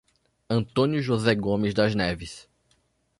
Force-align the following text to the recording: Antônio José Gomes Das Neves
Antônio 0.49 0.99
José 0.99 1.35
Gomes 1.35 1.75
Das 1.75 1.93
Neves 1.93 2.49